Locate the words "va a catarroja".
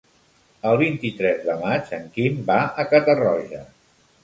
2.51-3.65